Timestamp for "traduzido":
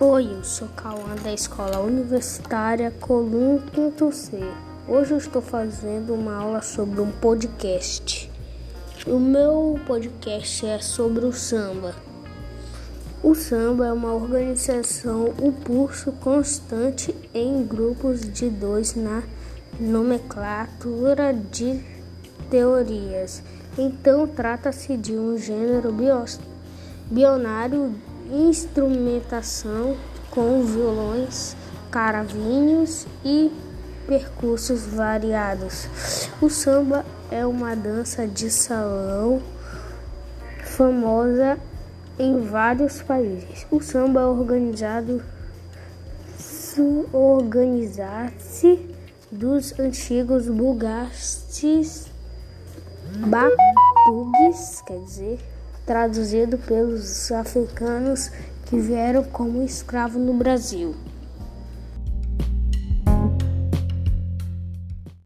55.86-56.58